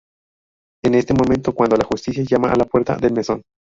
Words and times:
Es 0.83 0.89
en 0.91 0.95
este 0.95 1.13
momento 1.13 1.53
cuando 1.53 1.75
la 1.75 1.85
justicia 1.85 2.23
llama 2.27 2.51
a 2.51 2.55
la 2.55 2.65
puerta 2.65 2.97
del 2.97 3.13
mesón. 3.13 3.43